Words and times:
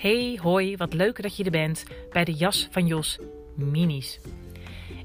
Hey, 0.00 0.38
hoi, 0.42 0.76
wat 0.76 0.92
leuk 0.92 1.22
dat 1.22 1.36
je 1.36 1.44
er 1.44 1.50
bent 1.50 1.84
bij 2.12 2.24
de 2.24 2.32
Jas 2.32 2.68
van 2.70 2.86
Jos 2.86 3.18
Minis. 3.54 4.20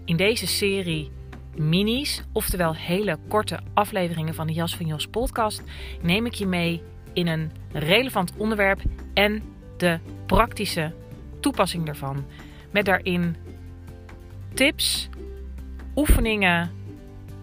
In 0.05 0.17
deze 0.17 0.47
serie 0.47 1.11
minis, 1.55 2.23
oftewel 2.31 2.75
hele 2.75 3.17
korte 3.27 3.59
afleveringen 3.73 4.33
van 4.33 4.47
de 4.47 4.53
Jas 4.53 4.75
van 4.75 4.85
Jos 4.85 5.07
podcast, 5.07 5.63
neem 6.01 6.25
ik 6.25 6.33
je 6.33 6.45
mee 6.45 6.81
in 7.13 7.27
een 7.27 7.51
relevant 7.71 8.31
onderwerp 8.37 8.81
en 9.13 9.43
de 9.77 9.99
praktische 10.25 10.93
toepassing 11.39 11.85
daarvan. 11.85 12.25
Met 12.71 12.85
daarin 12.85 13.35
tips, 14.53 15.09
oefeningen, 15.95 16.71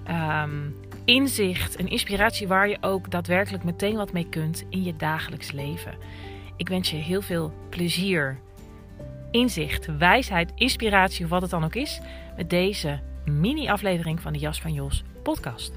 ehm, 0.04 0.70
inzicht 1.04 1.76
en 1.76 1.88
inspiratie 1.88 2.48
waar 2.48 2.68
je 2.68 2.78
ook 2.80 3.10
daadwerkelijk 3.10 3.64
meteen 3.64 3.96
wat 3.96 4.12
mee 4.12 4.28
kunt 4.28 4.64
in 4.68 4.82
je 4.82 4.96
dagelijks 4.96 5.50
leven. 5.50 5.94
Ik 6.56 6.68
wens 6.68 6.90
je 6.90 6.96
heel 6.96 7.22
veel 7.22 7.52
plezier, 7.68 8.38
inzicht, 9.30 9.86
wijsheid, 9.98 10.52
inspiratie 10.54 11.24
of 11.24 11.30
wat 11.30 11.42
het 11.42 11.50
dan 11.50 11.64
ook 11.64 11.74
is 11.74 12.00
met 12.36 12.50
deze 12.50 13.00
mini-aflevering 13.24 14.20
van 14.20 14.32
de 14.32 14.38
Jas 14.38 14.60
van 14.60 14.72
Jos 14.72 15.04
podcast. 15.22 15.72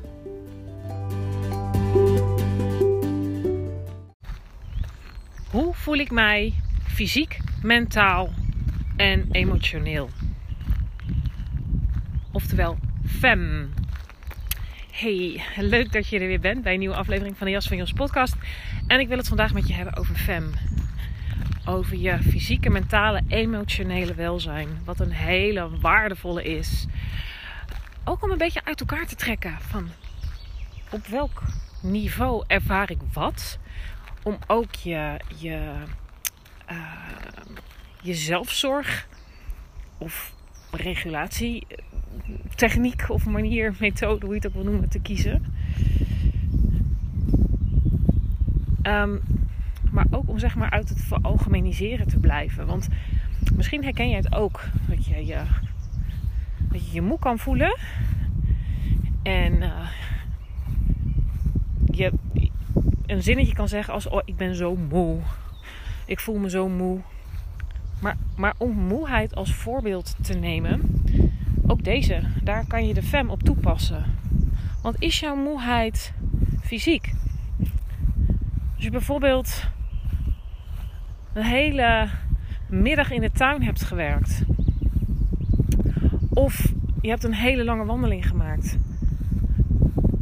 Hoe 5.52 5.74
voel 5.74 5.96
ik 5.96 6.12
mij 6.12 6.54
fysiek, 6.88 7.38
mentaal 7.62 8.30
en 8.98 9.28
emotioneel? 9.32 10.10
Oftewel 12.32 12.78
FEM. 13.06 13.74
Hey, 14.92 15.44
leuk 15.56 15.92
dat 15.92 16.08
je 16.08 16.20
er 16.20 16.28
weer 16.28 16.40
bent 16.40 16.64
bij 16.64 16.74
een 16.74 16.80
nieuwe 16.80 16.96
aflevering 16.96 17.38
van 17.38 17.46
de 17.46 17.54
Jas 17.54 17.68
van 17.68 17.78
Jos 17.78 17.92
podcast. 17.92 18.36
En 18.88 19.00
ik 19.00 19.08
wil 19.08 19.18
het 19.18 19.28
vandaag 19.28 19.54
met 19.54 19.68
je 19.68 19.74
hebben 19.74 19.96
over 19.96 20.16
FEM. 20.16 20.52
Over 21.66 21.98
je 21.98 22.18
fysieke, 22.18 22.70
mentale, 22.70 23.22
emotionele 23.28 24.14
welzijn. 24.14 24.68
Wat 24.84 25.00
een 25.00 25.12
hele 25.12 25.70
waardevolle 25.80 26.44
is. 26.44 26.86
Ook 28.04 28.24
om 28.24 28.32
een 28.32 28.38
beetje 28.38 28.66
uit 28.66 28.80
elkaar 28.80 29.08
te 29.08 29.16
trekken 29.16 29.58
van 29.60 29.90
op 30.92 31.06
welk 31.08 31.42
niveau 31.82 32.44
ervaar 32.48 32.92
ik 32.92 33.00
wat. 33.14 33.60
Om 34.24 34.38
ook 34.48 34.74
je, 34.74 35.20
je, 35.38 35.72
uh, 36.72 36.78
je 38.02 38.14
zelfzorg 38.14 39.08
of 39.98 40.34
regulatie 40.72 41.68
techniek 42.56 43.10
of 43.10 43.26
manier, 43.26 43.76
methode, 43.80 44.26
hoe 44.26 44.36
je 44.36 44.42
het 44.42 44.48
ook 44.48 44.54
wil 44.54 44.72
noemen, 44.72 44.90
te 44.90 45.00
kiezen. 45.00 45.55
Um, 48.88 49.22
maar 49.92 50.06
ook 50.10 50.30
om 50.30 50.40
zeg 50.40 50.56
maar 50.56 50.70
uit 50.70 50.90
het 50.90 51.02
veralgemeniseren 51.02 52.08
te 52.08 52.20
blijven. 52.20 52.66
Want 52.66 52.88
misschien 53.56 53.84
herken 53.84 54.10
je 54.10 54.16
het 54.16 54.36
ook. 54.36 54.64
Dat 54.88 55.06
je 55.06 55.26
je, 55.26 55.42
dat 56.60 56.86
je, 56.86 56.94
je 56.94 57.02
moe 57.02 57.20
kan 57.20 57.40
voelen. 57.40 57.78
En 59.24 59.54
uh, 59.54 59.90
je 61.86 62.14
een 63.06 63.24
zinnetje 63.24 63.54
kan 63.54 63.68
zeggen 63.68 63.94
als... 63.94 64.08
Oh, 64.08 64.22
ik 64.26 64.36
ben 64.38 64.56
zo 64.56 64.76
moe. 64.76 65.20
Ik 66.06 66.20
voel 66.20 66.38
me 66.38 66.50
zo 66.50 66.70
moe. 66.70 67.00
Maar, 68.00 68.18
maar 68.36 68.54
om 68.58 68.72
moeheid 68.72 69.36
als 69.36 69.54
voorbeeld 69.54 70.16
te 70.22 70.34
nemen... 70.34 70.82
Ook 71.68 71.84
deze, 71.84 72.22
daar 72.44 72.66
kan 72.68 72.88
je 72.88 72.94
de 72.94 73.04
FEM 73.04 73.30
op 73.30 73.44
toepassen. 73.44 74.06
Want 74.82 74.96
is 75.00 75.20
jouw 75.20 75.36
moeheid 75.36 76.14
fysiek? 76.62 77.14
Als 78.76 78.84
je 78.84 78.92
bijvoorbeeld 78.92 79.70
een 81.34 81.44
hele 81.44 82.10
middag 82.70 83.12
in 83.12 83.22
de 83.22 83.32
tuin 83.32 83.64
hebt 83.64 83.84
gewerkt. 83.84 84.44
Of 86.30 86.74
je 87.02 87.10
hebt 87.10 87.24
een 87.24 87.34
hele 87.34 87.64
lange 87.64 87.86
wandeling 87.86 88.28
gemaakt. 88.28 88.78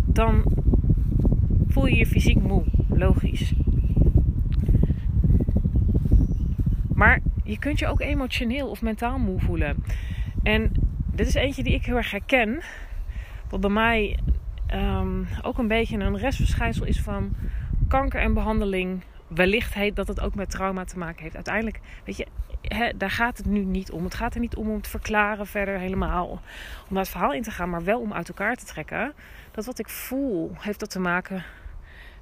Dan 0.06 0.44
voel 1.68 1.86
je 1.86 1.96
je 1.96 2.06
fysiek 2.06 2.42
moe. 2.42 2.64
Logisch. 2.90 3.54
Maar 6.94 7.20
je 7.44 7.60
kunt 7.60 7.80
je 7.80 7.88
ook 7.88 8.02
emotioneel 8.02 8.70
of 8.70 8.82
mentaal 8.82 9.18
moe 9.18 9.40
voelen. 9.40 9.84
En 10.44 10.72
dit 11.12 11.28
is 11.28 11.34
eentje 11.34 11.64
die 11.64 11.74
ik 11.74 11.86
heel 11.86 11.98
erg 11.98 12.12
herken. 12.12 12.62
Wat 13.50 13.62
bij 13.62 13.70
mij 13.70 14.20
um, 14.74 15.28
ook 15.42 15.58
een 15.58 15.68
beetje 15.68 15.98
een 15.98 16.18
restverschijnsel 16.18 16.86
is 16.86 17.02
van 17.02 17.36
kanker 18.00 18.20
en 18.20 18.34
behandeling. 18.34 19.02
Wellicht 19.28 19.74
heet 19.74 19.96
dat 19.96 20.08
het 20.08 20.20
ook 20.20 20.36
met 20.36 20.50
trauma 20.50 20.84
te 20.84 20.98
maken 20.98 21.24
heeft. 21.24 21.36
Uiteindelijk, 21.36 21.80
weet 22.06 22.18
je, 22.18 22.28
daar 22.96 23.12
gaat 23.12 23.38
het 23.38 23.46
nu 23.46 23.64
niet 23.64 23.92
om. 23.92 24.04
Het 24.04 24.14
gaat 24.14 24.34
er 24.34 24.40
niet 24.40 24.56
om 24.56 24.70
om 24.70 24.82
te 24.82 24.90
verklaren 24.90 25.48
verder 25.48 25.80
helemaal. 25.80 26.30
Om 26.88 26.90
naar 26.90 27.02
het 27.02 27.12
verhaal 27.12 27.34
in 27.34 27.42
te 27.42 27.52
gaan, 27.52 27.70
maar 27.70 27.84
wel 27.84 28.00
om 28.00 28.14
uit 28.14 28.28
elkaar 28.28 28.56
te 28.56 28.66
trekken. 28.66 29.14
Dat 29.52 29.66
wat 29.66 29.80
ik 29.80 29.90
voel, 29.90 30.52
heeft 30.60 30.80
dat 30.80 30.90
te 30.90 31.00
maken 31.00 31.44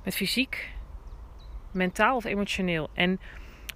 met 0.04 0.16
fysiek, 0.16 0.70
mentaal 1.72 2.16
of 2.16 2.26
emotioneel. 2.26 2.90
En 2.94 3.20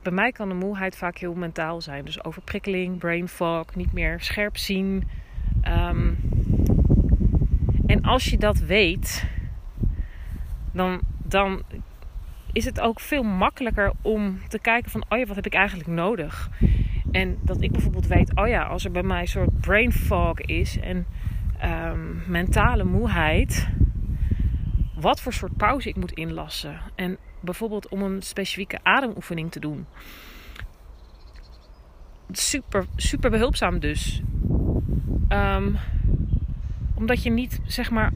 bij 0.02 0.12
mij 0.14 0.32
kan 0.32 0.50
de 0.50 0.56
moeheid 0.56 0.98
vaak 0.98 1.18
heel 1.18 1.34
mentaal 1.34 1.82
zijn. 1.82 2.06
Dus 2.06 2.24
overprikkeling, 2.24 2.98
brain 2.98 3.28
fog, 3.28 3.76
niet 3.76 3.94
meer 3.94 4.22
scherp 4.22 4.58
zien. 4.58 5.08
Ehm, 5.62 6.14
en 7.86 8.04
als 8.04 8.26
je 8.26 8.38
dat 8.38 8.58
weet, 8.58 9.26
dan, 10.72 11.02
dan 11.28 11.64
is 12.54 12.66
het 12.66 12.80
ook 12.80 13.00
veel 13.00 13.24
makkelijker 13.24 13.94
om 14.02 14.40
te 14.48 14.60
kijken 14.60 14.92
van, 14.92 15.06
oh 15.10 15.18
ja, 15.18 15.26
wat 15.26 15.36
heb 15.36 15.46
ik 15.46 15.54
eigenlijk 15.54 15.90
nodig? 15.90 16.50
En 17.12 17.38
dat 17.42 17.62
ik 17.62 17.72
bijvoorbeeld 17.72 18.08
weet, 18.08 18.36
oh 18.36 18.48
ja, 18.48 18.64
als 18.64 18.86
er 18.86 18.92
bij 18.92 19.04
mij 19.04 19.22
een 19.22 19.28
soort 19.28 19.60
brain 19.60 19.92
fog 19.92 20.40
is 20.40 20.80
en 20.80 21.06
um, 21.64 22.24
mentale 22.28 22.84
moeheid, 22.84 23.70
wat 24.96 25.22
voor 25.22 25.34
soort 25.34 25.58
pauze 25.58 25.90
ik 25.90 25.96
moet 25.96 26.12
inlassen. 26.12 26.80
En 26.96 27.18
bijvoorbeeld 27.42 27.90
om 27.90 28.02
een 28.02 28.22
specifieke 28.22 28.80
ademoefening 28.84 29.52
te 29.52 29.60
doen. 29.60 29.86
Super, 32.32 32.86
super 32.96 33.30
behulpzaam 33.30 33.80
dus. 33.80 34.22
Um, 35.30 35.78
omdat 36.96 37.24
je 37.24 37.30
niet, 37.30 37.60
zeg 37.66 37.92
maar, 37.92 38.12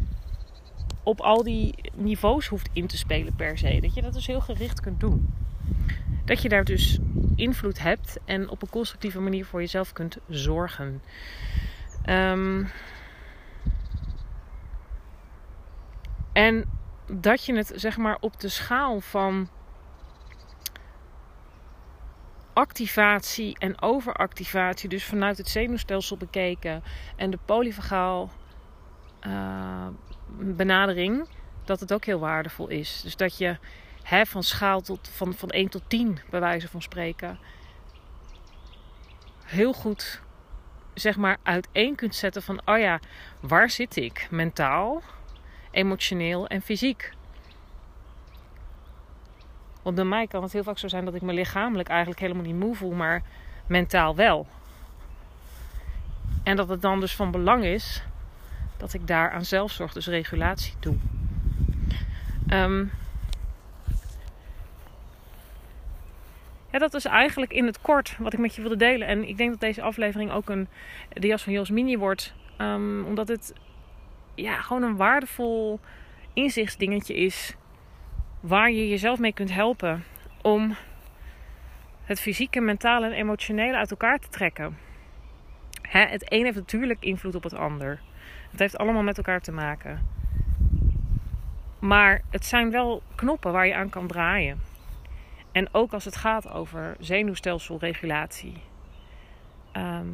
op 1.10 1.22
al 1.22 1.44
die 1.44 1.76
niveaus 1.96 2.48
hoeft 2.48 2.70
in 2.74 2.88
te 2.88 2.98
spelen 2.98 3.36
per 3.36 3.58
se. 3.58 3.80
Dat 3.82 3.94
je 3.94 4.02
dat 4.02 4.14
dus 4.14 4.28
heel 4.28 4.42
gericht 4.42 4.80
kunt 4.80 5.00
doen. 5.00 5.34
Dat 6.26 6.42
je 6.42 6.50
daar 6.50 6.64
dus 6.64 7.00
invloed 7.36 7.80
hebt 7.80 8.18
en 8.26 8.50
op 8.50 8.62
een 8.62 8.70
constructieve 8.70 9.20
manier 9.20 9.46
voor 9.46 9.60
jezelf 9.60 9.94
kunt 9.94 10.18
zorgen. 10.28 11.02
Um, 12.06 12.70
en 16.34 16.70
dat 17.12 17.46
je 17.46 17.56
het 17.56 17.72
zeg 17.76 17.98
maar 17.98 18.18
op 18.20 18.40
de 18.40 18.50
schaal 18.50 19.00
van 19.00 19.50
activatie 22.54 23.60
en 23.60 23.82
overactivatie, 23.82 24.90
dus 24.90 25.06
vanuit 25.06 25.38
het 25.38 25.48
zenuwstelsel 25.48 26.18
bekeken 26.18 26.84
en 27.16 27.30
de 27.30 27.40
polyvagaal 27.46 28.30
uh, 29.28 29.88
benadering, 30.38 31.28
dat 31.66 31.80
het 31.80 31.94
ook 31.94 32.06
heel 32.06 32.20
waardevol 32.20 32.68
is. 32.68 33.02
Dus 33.02 33.16
dat 33.16 33.38
je 33.38 33.58
hè, 34.04 34.26
van 34.26 34.44
schaal 34.44 34.82
tot 34.82 35.10
van, 35.14 35.34
van 35.34 35.50
1 35.50 35.70
tot 35.70 35.84
10, 35.88 36.20
bij 36.30 36.40
wijze 36.40 36.68
van 36.68 36.82
spreken, 36.82 37.40
heel 39.44 39.74
goed 39.74 40.22
zeg 40.94 41.18
maar 41.18 41.38
uiteen 41.44 41.96
kunt 41.96 42.16
zetten 42.16 42.42
van, 42.42 42.62
oh 42.66 42.78
ja, 42.78 43.00
waar 43.40 43.70
zit 43.70 43.96
ik 43.96 44.28
mentaal? 44.32 45.04
emotioneel 45.72 46.48
en 46.48 46.62
fysiek. 46.62 47.12
Want 49.82 49.96
bij 49.96 50.06
mij 50.06 50.28
kan 50.28 50.44
het 50.44 50.54
heel 50.54 50.64
vaak 50.64 50.78
zo 50.78 50.88
zijn 50.88 51.06
dat 51.06 51.14
ik 51.14 51.22
me 51.22 51.34
lichamelijk 51.34 51.90
eigenlijk 51.90 52.20
helemaal 52.20 52.44
niet 52.44 52.56
moe 52.56 52.76
voel, 52.76 52.92
maar 52.92 53.24
mentaal 53.68 54.16
wel. 54.16 54.48
En 56.44 56.56
dat 56.56 56.70
het 56.70 56.82
dan 56.82 57.00
dus 57.00 57.16
van 57.16 57.32
belang 57.32 57.64
is 57.64 58.04
dat 58.80 58.94
ik 58.94 59.08
daar 59.08 59.32
aan 59.32 59.46
zelfzorg, 59.46 59.94
dus 59.94 60.08
regulatie 60.08 60.74
doe. 60.80 60.96
Um, 62.48 62.92
ja, 66.72 66.80
dat 66.80 66.94
is 66.94 67.06
eigenlijk 67.06 67.54
in 67.54 67.66
het 67.66 67.82
kort 67.82 68.16
wat 68.18 68.34
ik 68.34 68.40
met 68.40 68.56
je 68.56 68.62
wilde 68.62 68.76
delen. 68.76 69.08
En 69.08 69.28
ik 69.28 69.38
denk 69.38 69.50
dat 69.50 69.60
deze 69.60 69.82
aflevering 69.82 70.32
ook 70.32 70.50
een 70.50 70.68
de 71.14 71.28
jas 71.28 71.44
van 71.44 71.54
Jos 71.54 71.70
Mini 71.70 71.98
wordt. 71.98 72.34
Um, 72.58 73.06
omdat 73.06 73.28
het 73.28 73.54
ja, 74.36 74.62
gewoon 74.62 74.84
een 74.84 74.96
waardevol 74.96 75.80
inzichtsdingetje 76.34 77.16
is. 77.16 77.56
Waar 78.40 78.72
je 78.72 78.90
jezelf 78.90 79.20
mee 79.20 79.34
kunt 79.34 79.54
helpen 79.54 80.04
om 80.42 80.76
het 82.04 82.20
fysieke, 82.22 82.60
mentale 82.60 83.06
en 83.06 83.12
emotionele 83.12 83.78
uit 83.78 83.92
elkaar 83.92 84.20
te 84.20 84.30
trekken. 84.30 84.78
Hè, 85.82 86.06
het 86.06 86.32
een 86.32 86.44
heeft 86.44 86.58
natuurlijk 86.58 87.04
invloed 87.04 87.36
op 87.36 87.44
het 87.44 87.54
ander. 87.54 88.00
Het 88.52 88.60
heeft 88.60 88.78
allemaal 88.78 89.04
met 89.04 89.18
elkaar 89.18 89.42
te 89.42 89.52
maken. 89.52 90.08
Maar 91.80 92.22
het 92.30 92.46
zijn 92.46 92.72
wel 92.72 93.02
knoppen 93.16 93.52
waar 93.52 93.68
je 93.68 93.76
aan 93.76 93.90
kan 93.90 94.08
draaien. 94.08 94.60
En 95.52 95.68
ook 95.72 95.94
als 95.94 96.06
het 96.06 96.16
gaat 96.16 96.50
over 96.50 96.96
zenuwstelselregulatie. 97.00 98.62
Ehm, 99.72 100.08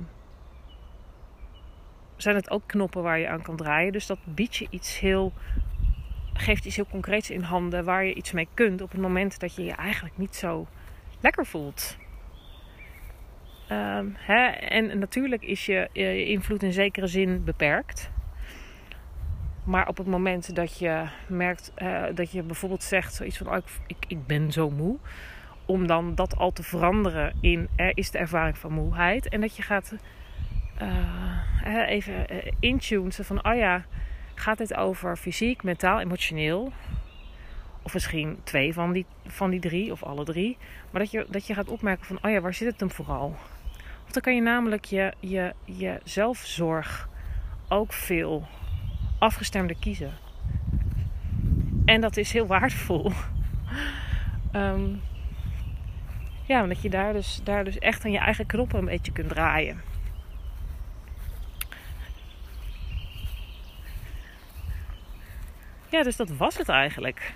zijn 2.16 2.36
het 2.36 2.50
ook 2.50 2.64
knoppen 2.66 3.04
waar 3.04 3.20
je 3.20 3.28
aan 3.28 3.42
kan 3.42 3.56
draaien. 3.56 3.92
Dus 3.92 4.06
dat 4.06 4.20
biedt 4.24 4.56
je 4.56 4.68
iets 4.70 5.00
heel, 5.00 5.34
geeft 6.34 6.66
iets 6.66 6.76
heel 6.76 6.88
concreets 6.90 7.30
in 7.30 7.42
handen 7.42 7.84
waar 7.84 8.06
je 8.06 8.14
iets 8.14 8.32
mee 8.32 8.48
kunt 8.54 8.82
op 8.82 8.92
het 8.92 9.02
moment 9.02 9.40
dat 9.40 9.56
je 9.56 9.64
je 9.64 9.74
eigenlijk 9.74 10.18
niet 10.18 10.36
zo 10.36 10.68
lekker 11.20 11.46
voelt. 11.46 11.98
Ehm, 13.68 14.08
hè? 14.14 14.46
En 14.48 15.00
natuurlijk 15.00 15.44
is 15.44 15.66
je, 15.66 15.90
invloed 16.26 16.64
in 16.64 16.74
zekere 16.74 17.08
zin 17.08 17.44
beperkt. 17.44 18.10
Maar 19.64 19.88
op 19.88 19.98
het 19.98 20.08
moment 20.08 20.56
dat 20.56 20.80
je 20.80 21.04
merkt 21.28 21.72
uh, 21.78 22.04
dat 22.14 22.32
je 22.32 22.44
bijvoorbeeld 22.44 22.84
zegt 22.84 23.14
zoiets 23.14 23.38
van: 23.38 23.48
oh, 23.48 23.58
ik, 23.88 23.98
ik, 24.08 24.28
ben 24.28 24.52
zo 24.52 24.70
moe. 24.70 24.98
Om 25.66 25.88
dan 25.88 26.16
dat 26.16 26.38
al 26.38 26.52
te 26.52 26.64
veranderen 26.64 27.34
in 27.42 27.70
er 27.76 27.92
is 27.98 28.12
de 28.12 28.18
ervaring 28.18 28.58
van 28.58 28.72
moeheid. 28.72 29.30
En 29.30 29.42
dat 29.42 29.56
je 29.56 29.62
gaat 29.62 29.96
uh, 30.82 31.88
even 31.88 32.14
uh, 32.14 32.52
intunen 32.60 33.12
van: 33.12 33.46
oh 33.46 33.56
ja, 33.56 33.86
gaat 34.36 34.58
dit 34.58 34.76
over 34.76 35.18
fysiek, 35.18 35.64
mentaal, 35.64 36.00
emotioneel? 36.00 36.72
Of 37.82 37.94
misschien 37.94 38.40
twee 38.44 38.74
van 38.74 38.92
die, 38.92 39.06
van 39.26 39.50
die 39.50 39.60
drie 39.60 39.92
of 39.92 40.04
alle 40.04 40.26
drie. 40.26 40.58
Maar 40.92 41.02
dat 41.02 41.12
je, 41.12 41.26
dat 41.30 41.48
je 41.48 41.54
gaat 41.54 41.68
opmerken 41.68 42.06
van: 42.06 42.20
oh 42.22 42.32
ja, 42.32 42.42
waar 42.42 42.54
zit 42.54 42.72
het 42.72 42.80
hem 42.80 42.92
vooral? 42.92 43.36
Dan 44.16 44.24
kan 44.24 44.36
je 44.36 44.42
namelijk 44.42 44.86
je, 44.86 45.14
je, 45.20 45.54
je 45.66 46.00
zelfzorg 46.04 47.10
ook 47.68 47.94
veel 47.94 48.48
afgestemde 49.20 49.76
kiezen. 49.80 50.14
En 51.86 52.02
dat 52.02 52.18
is 52.18 52.32
heel 52.32 52.48
waardevol. 52.48 53.12
um, 54.54 55.02
ja, 56.48 56.64
omdat 56.64 56.82
je 56.82 56.90
daar 56.90 57.14
dus, 57.14 57.42
daar 57.44 57.64
dus 57.64 57.80
echt 57.80 58.06
aan 58.06 58.12
je 58.12 58.18
eigen 58.18 58.46
knoppen 58.46 58.80
een 58.80 58.86
beetje 58.86 59.12
kunt 59.12 59.30
draaien. 59.30 59.82
Ja, 65.90 66.04
dus 66.04 66.16
dat 66.16 66.30
was 66.30 66.58
het 66.58 66.70
eigenlijk. 66.70 67.34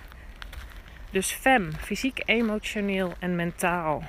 Dus 1.10 1.32
fem, 1.32 1.72
fysiek, 1.72 2.22
emotioneel 2.24 3.14
en 3.18 3.36
mentaal. 3.36 4.02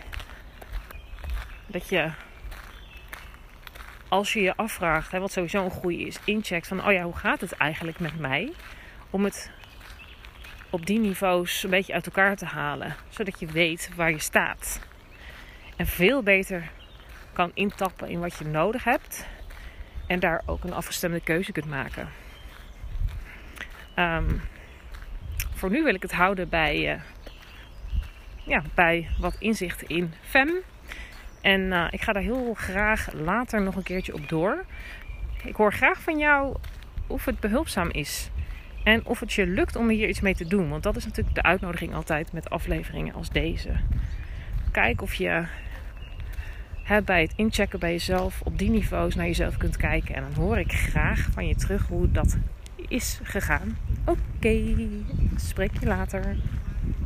Dat 1.68 1.90
je 1.90 2.12
als 4.12 4.34
je 4.34 4.42
je 4.42 4.56
afvraagt, 4.56 5.12
hè, 5.12 5.20
wat 5.20 5.32
sowieso 5.32 5.64
een 5.64 5.72
goede 5.72 5.98
is, 5.98 6.20
incheckt 6.24 6.68
van, 6.68 6.86
oh 6.86 6.92
ja, 6.92 7.04
hoe 7.04 7.16
gaat 7.16 7.42
het 7.42 7.52
eigenlijk 7.52 8.00
met 8.00 8.20
mij? 8.20 8.52
Om 9.10 9.24
het 9.24 9.52
op 10.70 10.86
die 10.86 11.00
niveaus 11.00 11.64
een 11.64 11.70
beetje 11.70 11.94
uit 11.94 12.06
elkaar 12.06 12.36
te 12.36 12.46
halen, 12.46 12.96
zodat 13.10 13.40
je 13.40 13.46
weet 13.46 13.92
waar 13.96 14.12
je 14.12 14.20
staat. 14.20 14.80
En 15.76 15.88
veel 15.88 16.24
beter 16.24 16.72
kan 17.34 17.52
intappen 17.54 18.10
in 18.10 18.20
wat 18.20 18.38
je 18.38 18.46
nodig 18.46 18.84
hebt 18.84 19.28
en 20.08 20.20
daar 20.20 20.42
ook 20.46 20.64
een 20.64 20.74
afgestemde 20.74 21.22
keuze 21.22 21.52
kunt 21.52 21.70
maken. 21.70 22.10
Um, 23.96 24.42
voor 25.54 25.70
nu 25.70 25.84
wil 25.84 25.94
ik 25.94 26.02
het 26.02 26.14
houden 26.14 26.50
bij, 26.50 26.96
uh, 26.96 27.02
ja, 28.44 28.62
bij 28.74 29.10
wat 29.20 29.36
inzichten 29.40 29.88
in 29.88 30.14
FEM. 30.22 30.52
En 31.42 31.62
uh, 31.62 31.88
ik 31.90 32.02
ga 32.02 32.14
daar 32.14 32.24
heel 32.24 32.54
graag 32.54 33.14
later 33.14 33.62
nog 33.62 33.76
een 33.76 33.84
keertje 33.84 34.14
op 34.14 34.30
door. 34.30 34.66
Ik 35.44 35.56
hoor 35.56 35.74
graag 35.74 36.02
van 36.02 36.18
jou 36.18 36.56
of 37.08 37.26
het 37.26 37.40
behulpzaam 37.40 37.90
is. 37.90 38.30
En 38.84 39.06
of 39.06 39.20
het 39.20 39.34
je 39.34 39.48
lukt 39.48 39.76
om 39.76 39.90
hier 39.90 40.08
iets 40.08 40.22
mee 40.22 40.36
te 40.36 40.48
doen. 40.48 40.70
Want 40.70 40.84
dat 40.84 40.96
is 40.96 41.06
natuurlijk 41.06 41.36
de 41.36 41.44
uitnodiging 41.44 41.94
altijd 41.94 42.34
met 42.34 42.50
afleveringen 42.50 43.14
als 43.14 43.30
deze. 43.30 43.70
Kijk 44.72 45.02
of 45.02 45.14
je 45.14 45.44
hè, 46.84 47.02
bij 47.02 47.22
het 47.22 47.34
inchecken 47.36 47.80
bij 47.80 47.92
jezelf 47.92 48.42
op 48.42 48.58
die 48.58 48.70
niveaus 48.70 49.16
naar 49.16 49.26
jezelf 49.26 49.58
kunt 49.58 49.78
kijken. 49.78 50.16
En 50.16 50.22
dan 50.22 50.44
hoor 50.44 50.58
ik 50.58 50.72
graag 50.72 51.28
van 51.32 51.48
je 51.48 51.56
terug 51.56 51.88
hoe 51.88 52.12
dat 52.12 52.38
is 52.88 53.20
gegaan. 53.24 53.78
Oké, 54.06 54.76
spreek 55.36 55.80
je 55.80 55.86
later. 55.86 56.36